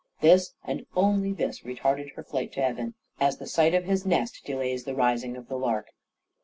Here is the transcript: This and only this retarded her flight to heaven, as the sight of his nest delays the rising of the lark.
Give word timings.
This 0.19 0.55
and 0.63 0.83
only 0.95 1.31
this 1.31 1.59
retarded 1.59 2.13
her 2.15 2.23
flight 2.23 2.51
to 2.53 2.61
heaven, 2.63 2.95
as 3.19 3.37
the 3.37 3.45
sight 3.45 3.75
of 3.75 3.85
his 3.85 4.03
nest 4.03 4.41
delays 4.43 4.83
the 4.83 4.95
rising 4.95 5.37
of 5.37 5.47
the 5.47 5.57
lark. 5.59 5.89